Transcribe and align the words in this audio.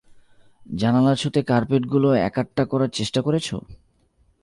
জানালা 0.75 1.13
ছুতে 1.15 1.39
কার্পেটগুলো 1.43 2.09
একাট্টা 2.27 2.63
করার 2.65 2.89
চেষ্টা 2.89 3.19
করেছো? 3.21 3.55